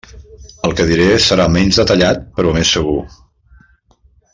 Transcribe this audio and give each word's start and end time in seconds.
El 0.69 0.73
que 0.79 0.87
diré 0.91 1.05
serà 1.27 1.47
menys 1.57 1.79
detallat, 1.83 2.27
però 2.41 2.57
més 2.59 2.75
segur. 2.79 2.99